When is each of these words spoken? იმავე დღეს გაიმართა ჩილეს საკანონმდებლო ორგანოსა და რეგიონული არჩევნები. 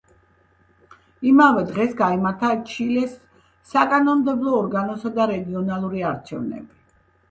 იმავე 1.31 1.65
დღეს 1.73 1.93
გაიმართა 2.01 2.51
ჩილეს 2.71 3.15
საკანონმდებლო 3.77 4.59
ორგანოსა 4.65 5.17
და 5.23 5.33
რეგიონული 5.37 6.09
არჩევნები. 6.17 6.81